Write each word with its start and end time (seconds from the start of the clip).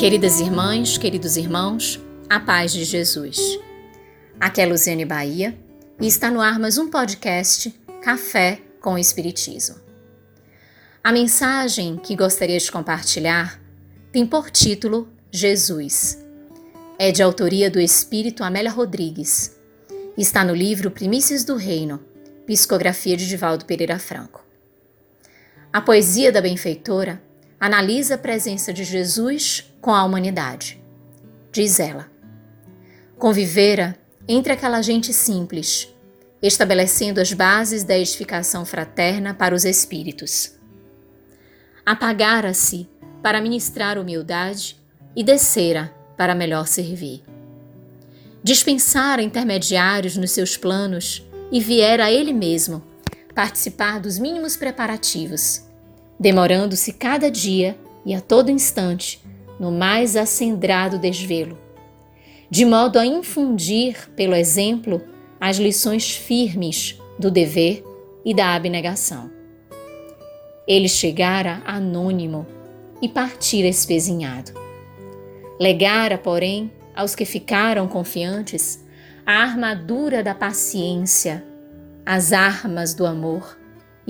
Queridas 0.00 0.40
irmãs, 0.40 0.96
queridos 0.96 1.36
irmãos, 1.36 2.00
a 2.26 2.40
paz 2.40 2.72
de 2.72 2.84
Jesus. 2.84 3.38
Aqui 4.40 4.62
é 4.62 4.64
Luziane 4.64 5.04
Bahia 5.04 5.54
e 6.00 6.06
está 6.06 6.30
no 6.30 6.40
ar 6.40 6.58
mais 6.58 6.78
um 6.78 6.88
podcast 6.88 7.68
Café 8.02 8.62
com 8.80 8.94
o 8.94 8.98
Espiritismo. 8.98 9.76
A 11.04 11.12
mensagem 11.12 11.98
que 11.98 12.16
gostaria 12.16 12.58
de 12.58 12.72
compartilhar 12.72 13.60
tem 14.10 14.24
por 14.24 14.50
título 14.50 15.06
Jesus. 15.30 16.18
É 16.98 17.12
de 17.12 17.22
autoria 17.22 17.70
do 17.70 17.78
Espírito 17.78 18.42
Amélia 18.42 18.70
Rodrigues. 18.70 19.54
Está 20.16 20.42
no 20.42 20.54
livro 20.54 20.90
Primícias 20.90 21.44
do 21.44 21.56
Reino, 21.56 22.00
psicografia 22.46 23.18
de 23.18 23.28
Divaldo 23.28 23.66
Pereira 23.66 23.98
Franco. 23.98 24.42
A 25.70 25.82
poesia 25.82 26.32
da 26.32 26.40
benfeitora 26.40 27.22
analisa 27.60 28.14
a 28.14 28.18
presença 28.18 28.72
de 28.72 28.82
Jesus 28.84 29.70
com 29.82 29.92
a 29.94 30.02
humanidade. 30.02 30.82
Diz 31.52 31.78
ela: 31.78 32.10
Convivera 33.18 33.98
entre 34.26 34.52
aquela 34.52 34.80
gente 34.80 35.12
simples, 35.12 35.94
estabelecendo 36.40 37.20
as 37.20 37.34
bases 37.34 37.84
da 37.84 37.98
edificação 37.98 38.64
fraterna 38.64 39.34
para 39.34 39.54
os 39.54 39.66
espíritos. 39.66 40.54
Apagara-se 41.84 42.88
para 43.22 43.42
ministrar 43.42 43.98
humildade 43.98 44.80
e 45.14 45.22
descera 45.22 45.94
para 46.16 46.34
melhor 46.34 46.66
servir. 46.66 47.22
Dispensara 48.42 49.22
intermediários 49.22 50.16
nos 50.16 50.30
seus 50.30 50.56
planos 50.56 51.22
e 51.52 51.60
viera 51.60 52.10
ele 52.10 52.32
mesmo 52.32 52.82
participar 53.34 54.00
dos 54.00 54.18
mínimos 54.18 54.56
preparativos 54.56 55.69
demorando-se 56.20 56.92
cada 56.92 57.30
dia 57.30 57.78
e 58.04 58.14
a 58.14 58.20
todo 58.20 58.50
instante 58.50 59.22
no 59.58 59.72
mais 59.72 60.16
acendrado 60.16 60.98
desvelo, 60.98 61.58
de 62.50 62.66
modo 62.66 62.98
a 62.98 63.06
infundir, 63.06 64.10
pelo 64.14 64.34
exemplo, 64.34 65.02
as 65.40 65.56
lições 65.56 66.10
firmes 66.10 67.00
do 67.18 67.30
dever 67.30 67.82
e 68.22 68.34
da 68.34 68.54
abnegação. 68.54 69.30
Ele 70.68 70.88
chegara 70.88 71.62
anônimo 71.66 72.46
e 73.00 73.08
partira 73.08 73.66
espezinhado. 73.66 74.52
Legara, 75.58 76.18
porém, 76.18 76.70
aos 76.94 77.14
que 77.14 77.24
ficaram 77.24 77.88
confiantes, 77.88 78.84
a 79.24 79.42
armadura 79.42 80.22
da 80.22 80.34
paciência, 80.34 81.44
as 82.04 82.32
armas 82.32 82.94
do 82.94 83.06
amor 83.06 83.59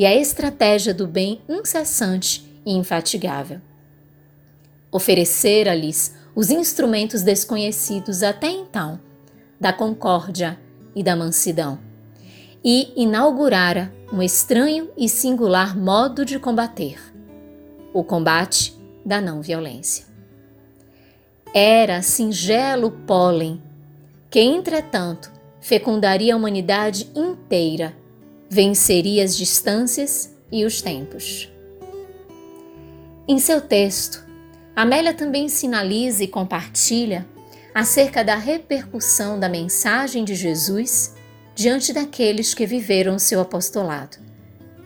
e 0.00 0.06
a 0.06 0.16
estratégia 0.16 0.94
do 0.94 1.06
bem 1.06 1.42
incessante 1.46 2.50
e 2.64 2.72
infatigável. 2.72 3.60
Oferecera-lhes 4.90 6.14
os 6.34 6.48
instrumentos 6.50 7.20
desconhecidos 7.20 8.22
até 8.22 8.48
então 8.50 8.98
da 9.60 9.74
concórdia 9.74 10.58
e 10.96 11.02
da 11.02 11.14
mansidão, 11.14 11.78
e 12.64 12.94
inaugurara 12.96 13.92
um 14.10 14.22
estranho 14.22 14.88
e 14.96 15.06
singular 15.06 15.76
modo 15.76 16.24
de 16.24 16.38
combater 16.38 16.98
o 17.92 18.02
combate 18.02 18.74
da 19.04 19.20
não 19.20 19.42
violência. 19.42 20.06
Era 21.52 22.00
singelo 22.00 22.90
pólen 23.06 23.62
que, 24.30 24.40
entretanto, 24.40 25.30
fecundaria 25.60 26.32
a 26.32 26.36
humanidade 26.38 27.10
inteira 27.14 27.99
venceria 28.52 29.22
as 29.22 29.36
distâncias 29.36 30.34
e 30.50 30.64
os 30.64 30.82
tempos. 30.82 31.48
Em 33.28 33.38
seu 33.38 33.60
texto, 33.60 34.26
Amélia 34.74 35.14
também 35.14 35.48
sinaliza 35.48 36.24
e 36.24 36.28
compartilha 36.28 37.24
acerca 37.72 38.24
da 38.24 38.34
repercussão 38.34 39.38
da 39.38 39.48
mensagem 39.48 40.24
de 40.24 40.34
Jesus 40.34 41.14
diante 41.54 41.92
daqueles 41.92 42.52
que 42.52 42.66
viveram 42.66 43.20
seu 43.20 43.40
apostolado, 43.40 44.16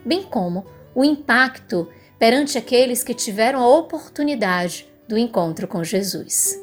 bem 0.04 0.25
como 0.25 0.66
o 0.94 1.02
impacto 1.02 1.88
perante 2.19 2.58
aqueles 2.58 3.02
que 3.02 3.14
tiveram 3.14 3.60
a 3.60 3.78
oportunidade 3.78 4.86
do 5.08 5.16
encontro 5.16 5.66
com 5.66 5.82
Jesus. 5.82 6.60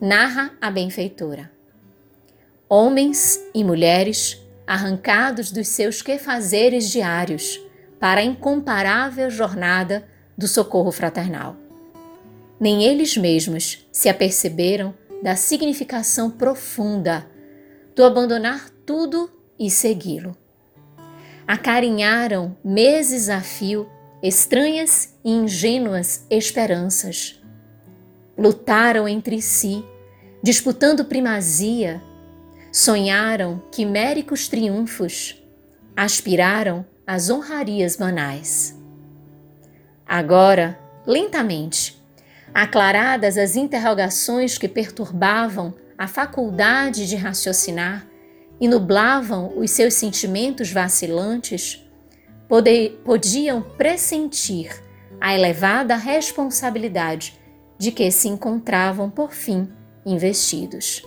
Narra 0.00 0.56
a 0.58 0.70
benfeitora. 0.70 1.50
Homens 2.66 3.38
e 3.54 3.62
mulheres 3.62 4.45
arrancados 4.66 5.50
dos 5.50 5.68
seus 5.68 6.02
quefazeres 6.02 6.90
diários 6.90 7.60
para 8.00 8.20
a 8.20 8.24
incomparável 8.24 9.30
jornada 9.30 10.06
do 10.36 10.48
socorro 10.48 10.90
fraternal. 10.90 11.56
Nem 12.58 12.84
eles 12.84 13.16
mesmos 13.16 13.86
se 13.92 14.08
aperceberam 14.08 14.94
da 15.22 15.36
significação 15.36 16.30
profunda 16.30 17.26
do 17.94 18.04
abandonar 18.04 18.68
tudo 18.84 19.30
e 19.58 19.70
segui-lo. 19.70 20.36
Acarinharam 21.46 22.56
meses 22.64 23.28
a 23.28 23.40
fio 23.40 23.88
estranhas 24.22 25.14
e 25.24 25.30
ingênuas 25.30 26.26
esperanças. 26.28 27.40
Lutaram 28.36 29.06
entre 29.08 29.40
si, 29.40 29.84
disputando 30.42 31.04
primazia 31.04 32.02
Sonharam 32.78 33.62
quiméricos 33.72 34.48
triunfos, 34.48 35.42
aspiraram 35.96 36.84
às 37.06 37.30
honrarias 37.30 37.96
banais. 37.96 38.78
Agora, 40.06 40.78
lentamente, 41.06 41.98
aclaradas 42.52 43.38
as 43.38 43.56
interrogações 43.56 44.58
que 44.58 44.68
perturbavam 44.68 45.72
a 45.96 46.06
faculdade 46.06 47.08
de 47.08 47.16
raciocinar 47.16 48.06
e 48.60 48.68
nublavam 48.68 49.56
os 49.56 49.70
seus 49.70 49.94
sentimentos 49.94 50.70
vacilantes, 50.70 51.82
podiam 53.02 53.62
pressentir 53.62 54.70
a 55.18 55.34
elevada 55.34 55.96
responsabilidade 55.96 57.40
de 57.78 57.90
que 57.90 58.10
se 58.10 58.28
encontravam 58.28 59.08
por 59.08 59.32
fim 59.32 59.66
investidos 60.04 61.02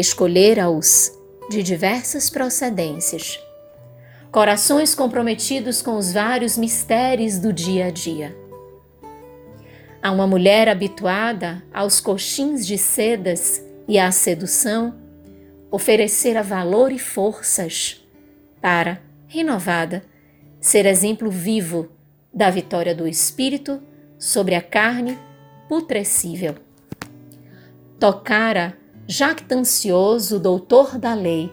escolhera-os 0.00 1.12
de 1.48 1.62
diversas 1.62 2.28
procedências. 2.28 3.38
Corações 4.32 4.94
comprometidos 4.94 5.80
com 5.80 5.96
os 5.96 6.12
vários 6.12 6.56
mistérios 6.56 7.38
do 7.38 7.52
dia 7.52 7.86
a 7.86 7.90
dia. 7.90 8.36
A 10.02 10.10
uma 10.10 10.26
mulher 10.26 10.68
habituada 10.68 11.62
aos 11.72 12.00
coxins 12.00 12.66
de 12.66 12.76
sedas 12.76 13.64
e 13.86 13.98
à 13.98 14.10
sedução, 14.10 14.94
oferecera 15.70 16.42
valor 16.42 16.90
e 16.90 16.98
forças 16.98 18.04
para, 18.60 19.00
renovada, 19.28 20.04
ser 20.60 20.86
exemplo 20.86 21.30
vivo 21.30 21.88
da 22.32 22.50
vitória 22.50 22.94
do 22.94 23.06
espírito 23.06 23.80
sobre 24.18 24.54
a 24.54 24.62
carne 24.62 25.18
putrescível. 25.68 26.56
Tocara 27.98 28.76
jactancioso 29.06 30.38
doutor 30.38 30.98
da 30.98 31.14
lei, 31.14 31.52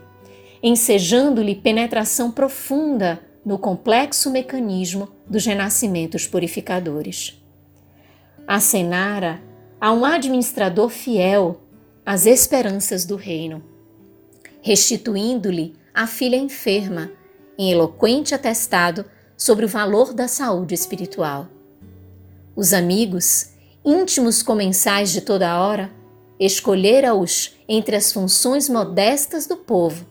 ensejando-lhe 0.64 1.56
penetração 1.56 2.32
profunda 2.32 3.22
no 3.46 3.58
complexo 3.58 4.30
mecanismo 4.30 5.10
dos 5.28 5.46
renascimentos 5.46 6.28
purificadores. 6.28 7.42
Acenara 8.48 9.42
a 9.80 9.92
um 9.92 10.06
administrador 10.06 10.90
fiel 10.90 11.62
as 12.06 12.26
esperanças 12.26 13.06
do 13.06 13.16
reino, 13.16 13.64
restituindo-lhe 14.62 15.74
a 15.94 16.06
filha 16.08 16.36
enferma 16.36 17.12
em 17.58 17.72
eloquente 17.72 18.34
atestado 18.34 19.06
sobre 19.36 19.66
o 19.66 19.68
valor 19.68 20.14
da 20.14 20.28
saúde 20.28 20.74
espiritual. 20.74 21.48
Os 22.56 22.74
amigos, 22.74 23.52
íntimos 23.84 24.44
comensais 24.44 25.12
de 25.12 25.22
toda 25.22 25.60
hora, 25.60 25.92
escolhera-os 26.46 27.56
entre 27.70 27.96
as 27.96 28.12
funções 28.12 28.68
modestas 28.68 29.46
do 29.46 29.56
povo, 29.56 30.08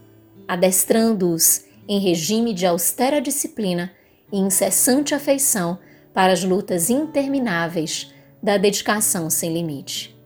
adestrando-os 0.46 1.64
em 1.88 1.98
regime 1.98 2.54
de 2.54 2.64
austera 2.64 3.20
disciplina 3.20 3.92
e 4.32 4.38
incessante 4.38 5.12
afeição 5.12 5.76
para 6.14 6.32
as 6.32 6.44
lutas 6.44 6.88
intermináveis 6.88 8.14
da 8.40 8.56
dedicação 8.56 9.28
sem 9.28 9.52
limite. 9.52 10.16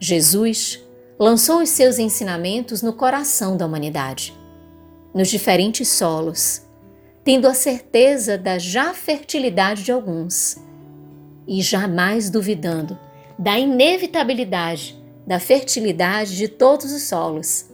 Jesus 0.00 0.82
lançou 1.18 1.60
os 1.60 1.68
seus 1.68 1.98
ensinamentos 1.98 2.80
no 2.80 2.94
coração 2.94 3.54
da 3.54 3.66
humanidade, 3.66 4.34
nos 5.14 5.28
diferentes 5.28 5.88
solos, 5.88 6.62
tendo 7.22 7.46
a 7.46 7.52
certeza 7.52 8.38
da 8.38 8.58
já 8.58 8.94
fertilidade 8.94 9.84
de 9.84 9.92
alguns 9.92 10.56
e 11.46 11.60
jamais 11.60 12.30
duvidando 12.30 12.98
da 13.38 13.58
inevitabilidade 13.58 15.01
da 15.26 15.38
fertilidade 15.38 16.36
de 16.36 16.48
todos 16.48 16.92
os 16.92 17.02
solos, 17.02 17.66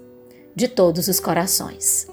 de 0.54 0.68
todos 0.68 1.08
os 1.08 1.18
corações. 1.18 2.06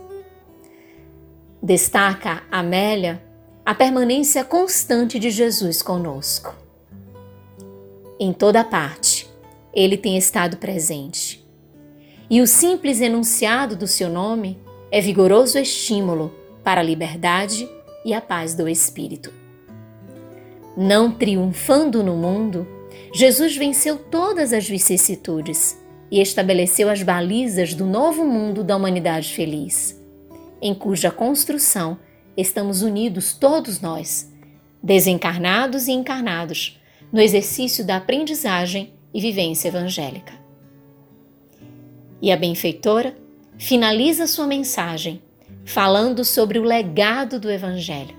Destaca 1.62 2.44
Amélia 2.52 3.22
a 3.66 3.74
permanência 3.74 4.44
constante 4.44 5.18
de 5.18 5.32
Jesus 5.32 5.82
conosco. 5.82 6.54
Em 8.20 8.32
toda 8.32 8.64
parte, 8.64 9.28
ele 9.74 9.98
tem 9.98 10.18
estado 10.18 10.58
presente. 10.58 11.44
E 12.30 12.42
o 12.42 12.48
simples 12.48 13.02
enunciado 13.02 13.76
do 13.76 13.88
seu 13.88 14.10
nome 14.10 14.60
é 14.92 15.02
vigoroso 15.02 15.58
estímulo 15.58 16.34
para 16.64 16.82
a 16.82 16.84
liberdade 16.84 17.70
e 18.06 18.14
a 18.14 18.22
paz 18.22 18.56
do 18.56 18.70
espírito. 18.70 19.34
Não 20.78 21.12
triunfando 21.12 22.04
no 22.04 22.16
mundo, 22.16 22.68
Jesus 23.13 23.56
venceu 23.56 23.97
todas 23.97 24.53
as 24.53 24.68
vicissitudes 24.68 25.80
e 26.12 26.21
estabeleceu 26.21 26.89
as 26.89 27.01
balizas 27.01 27.74
do 27.74 27.86
novo 27.86 28.25
mundo 28.25 28.63
da 28.63 28.75
humanidade 28.75 29.33
feliz, 29.33 30.00
em 30.62 30.74
cuja 30.74 31.12
construção 31.12 31.97
estamos 32.36 32.81
unidos 32.81 33.33
todos 33.33 33.81
nós, 33.81 34.31
desencarnados 34.83 35.88
e 35.88 35.92
encarnados, 35.92 36.80
no 37.12 37.21
exercício 37.21 37.86
da 37.86 37.97
aprendizagem 37.97 38.94
e 39.13 39.21
vivência 39.21 39.69
evangélica. 39.69 40.33
E 42.21 42.31
a 42.31 42.38
benfeitora 42.38 43.15
finaliza 43.57 44.27
sua 44.27 44.48
mensagem 44.48 45.21
falando 45.63 46.24
sobre 46.24 46.59
o 46.59 46.63
legado 46.63 47.39
do 47.39 47.50
Evangelho. 47.50 48.15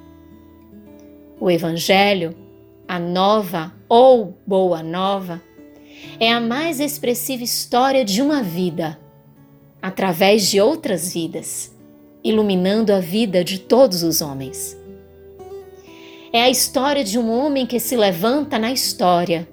O 1.38 1.50
Evangelho, 1.50 2.34
a 2.88 2.99
nova 2.99 3.73
ou 3.88 4.38
boa 4.47 4.83
nova, 4.83 5.43
é 6.19 6.33
a 6.33 6.41
mais 6.41 6.81
expressiva 6.81 7.43
história 7.43 8.05
de 8.05 8.23
uma 8.23 8.43
vida, 8.43 8.99
através 9.81 10.47
de 10.49 10.61
outras 10.61 11.12
vidas, 11.12 11.75
iluminando 12.23 12.93
a 12.93 13.00
vida 13.00 13.44
de 13.44 13.59
todos 13.59 14.03
os 14.03 14.21
homens. 14.21 14.77
É 16.33 16.43
a 16.43 16.50
história 16.50 17.05
de 17.05 17.19
um 17.19 17.31
homem 17.31 17.67
que 17.67 17.79
se 17.79 17.97
levanta 17.97 18.59
na 18.59 18.73
história 18.73 19.49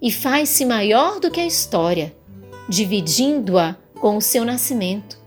e 0.00 0.10
faz-se 0.10 0.64
maior 0.64 1.20
do 1.20 1.30
que 1.30 1.40
a 1.40 1.46
história, 1.46 2.14
dividindo-a 2.68 3.76
com 3.94 4.16
o 4.16 4.20
seu 4.22 4.44
nascimento, 4.44 5.18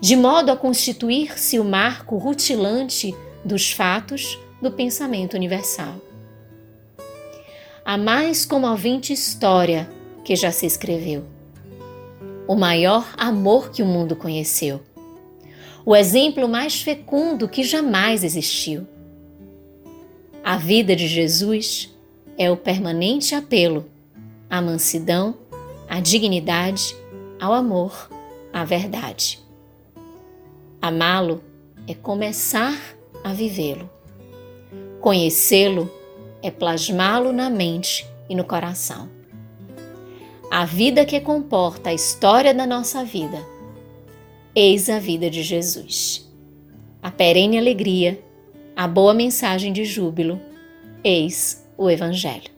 de 0.00 0.16
modo 0.16 0.50
a 0.50 0.56
constituir-se 0.56 1.58
o 1.58 1.64
marco 1.64 2.16
rutilante 2.16 3.14
dos 3.44 3.72
fatos 3.72 4.38
do 4.62 4.70
pensamento 4.70 5.34
universal. 5.34 6.07
A 7.88 7.96
mais 7.96 8.44
comovente 8.44 9.14
história 9.14 9.88
que 10.22 10.36
já 10.36 10.52
se 10.52 10.66
escreveu. 10.66 11.24
O 12.46 12.54
maior 12.54 13.14
amor 13.16 13.70
que 13.70 13.82
o 13.82 13.86
mundo 13.86 14.14
conheceu. 14.14 14.82
O 15.86 15.96
exemplo 15.96 16.46
mais 16.46 16.82
fecundo 16.82 17.48
que 17.48 17.62
jamais 17.62 18.22
existiu. 18.24 18.86
A 20.44 20.58
vida 20.58 20.94
de 20.94 21.08
Jesus 21.08 21.88
é 22.36 22.50
o 22.50 22.58
permanente 22.58 23.34
apelo 23.34 23.86
à 24.50 24.60
mansidão, 24.60 25.34
à 25.88 25.98
dignidade, 25.98 26.94
ao 27.40 27.54
amor, 27.54 28.10
à 28.52 28.66
verdade. 28.66 29.40
Amá-lo 30.82 31.42
é 31.86 31.94
começar 31.94 32.78
a 33.24 33.32
vivê-lo. 33.32 33.88
Conhecê-lo 35.00 35.90
é 36.42 36.50
plasmá-lo 36.50 37.32
na 37.32 37.50
mente 37.50 38.06
e 38.28 38.34
no 38.34 38.44
coração 38.44 39.18
a 40.50 40.64
vida 40.64 41.04
que 41.04 41.20
comporta 41.20 41.90
a 41.90 41.94
história 41.94 42.54
da 42.54 42.66
nossa 42.66 43.04
vida. 43.04 43.38
Eis 44.54 44.88
a 44.88 44.98
vida 44.98 45.28
de 45.28 45.42
Jesus. 45.42 46.26
A 47.02 47.10
perene 47.10 47.58
alegria, 47.58 48.20
a 48.74 48.88
boa 48.88 49.12
mensagem 49.12 49.72
de 49.72 49.84
júbilo, 49.84 50.40
eis 51.04 51.64
o 51.76 51.90
Evangelho. 51.90 52.50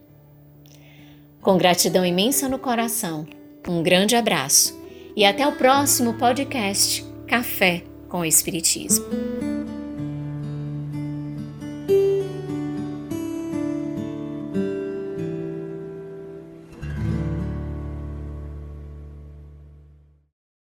Com 1.43 1.57
gratidão 1.57 2.05
imensa 2.05 2.49
no 2.49 2.59
coração, 2.59 3.27
um 3.69 3.83
grande 3.83 4.15
abraço 4.15 4.79
e 5.17 5.25
até 5.25 5.47
o 5.47 5.53
próximo 5.53 6.15
podcast 6.15 7.05
Café 7.27 7.83
com 8.09 8.21
o 8.21 8.25
Espiritismo. 8.25 9.50